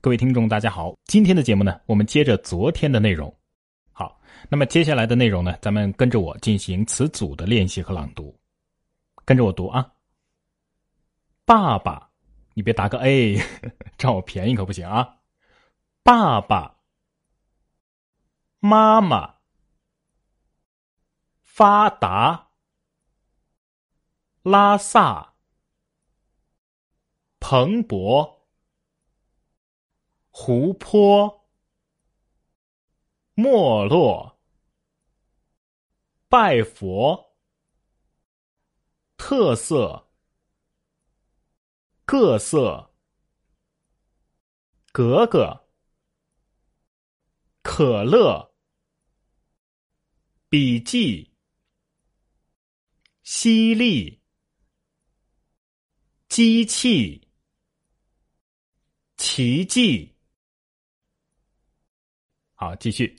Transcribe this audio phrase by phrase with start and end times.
[0.00, 0.94] 各位听众，大家好。
[1.06, 3.34] 今天的节目呢，我们接着昨天的内容。
[3.92, 8.38] 好，那么接下来的内容呢，咱们跟着我进行词组的练习和朗读。
[9.24, 9.90] 跟着我读啊。
[11.44, 12.10] 爸爸，
[12.54, 13.40] 你别答个 A，
[13.98, 15.16] 占我便宜可不行啊。
[16.04, 16.76] 爸爸，
[18.60, 19.36] 妈妈，
[21.42, 22.50] 发达，
[24.42, 25.34] 拉萨，
[27.40, 28.35] 蓬勃，
[30.38, 31.48] 湖泊，
[33.32, 34.38] 没落，
[36.28, 37.38] 拜佛，
[39.16, 40.10] 特色，
[42.04, 42.94] 各色，
[44.92, 45.66] 格格。
[47.62, 48.54] 可乐，
[50.50, 51.34] 笔记，
[53.22, 54.22] 犀利，
[56.28, 57.26] 机器，
[59.16, 60.15] 奇迹。
[62.56, 63.14] 好，继续。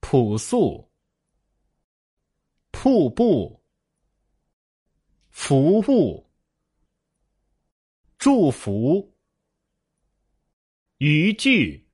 [0.00, 0.90] 朴素，
[2.72, 3.62] 瀑布，
[5.30, 6.28] 服务，
[8.18, 9.14] 祝福，
[10.98, 11.88] 渔具。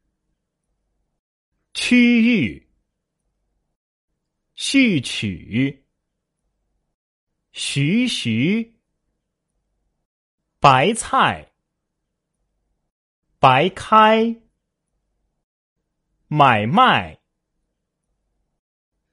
[1.75, 2.69] 区域，
[4.56, 5.86] 序曲，
[7.52, 8.80] 徐徐，
[10.58, 11.52] 白菜，
[13.38, 14.42] 白开，
[16.28, 17.20] 买卖，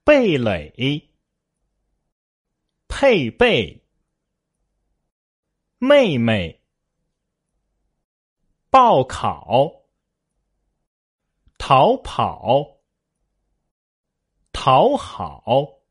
[0.03, 1.09] 蓓蕾，
[2.87, 3.83] 配备，
[5.77, 6.61] 妹妹，
[8.69, 9.85] 报考。
[11.57, 12.81] 逃跑，
[14.51, 15.81] 讨好，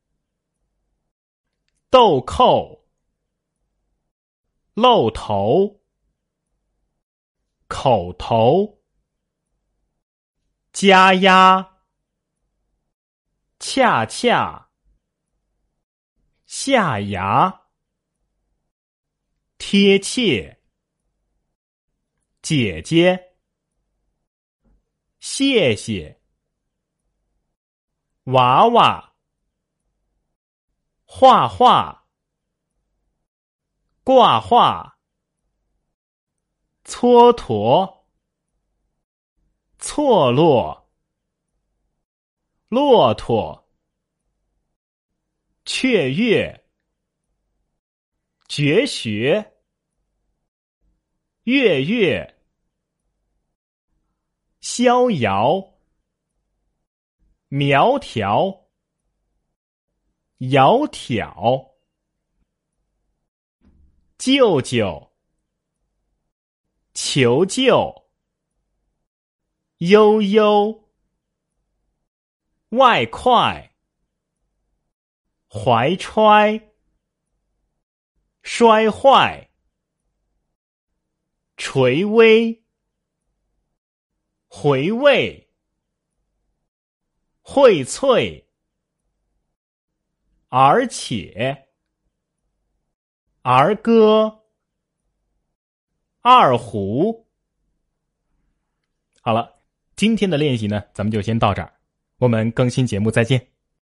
[1.91, 2.85] 豆蔻，
[4.75, 5.81] 露头，
[7.67, 8.74] 口头，
[10.75, 11.79] 加压，
[13.61, 14.73] 恰恰，
[16.47, 17.69] 下牙，
[19.57, 20.61] 贴切，
[22.43, 23.37] 姐姐。
[25.21, 26.21] 谢谢，
[28.25, 29.15] 娃娃，
[31.05, 32.09] 画画，
[34.03, 34.99] 挂画，
[36.85, 38.04] 蹉跎，
[39.87, 40.91] 错落，
[42.69, 43.69] 骆驼，
[45.67, 46.65] 雀跃，
[48.49, 49.59] 绝学，
[51.43, 52.41] 月月。
[54.63, 55.75] 逍遥，
[57.49, 58.71] 苗条，
[60.39, 61.75] 窈窕，
[64.17, 65.13] 舅舅，
[66.95, 68.04] 求救，
[69.79, 70.89] 悠悠，
[72.71, 73.75] 外快，
[75.49, 76.73] 怀揣，
[78.43, 79.51] 摔坏，
[81.57, 82.65] 垂危。
[84.57, 85.51] 回味，
[87.43, 88.45] 荟萃，
[90.49, 91.71] 而且，
[93.43, 94.45] 儿歌，
[96.21, 97.29] 二胡。
[99.23, 99.64] 好了，
[99.97, 101.73] 今天的练习呢，咱们就先到这儿。
[102.19, 103.54] 我们更新节目再见。